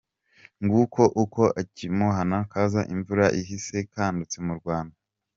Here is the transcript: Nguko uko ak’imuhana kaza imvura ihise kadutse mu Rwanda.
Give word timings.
Nguko 0.63 1.01
uko 1.23 1.41
ak’imuhana 1.61 2.37
kaza 2.51 2.81
imvura 2.93 3.25
ihise 3.39 3.77
kadutse 3.91 4.37
mu 4.47 4.53
Rwanda. 4.59 4.95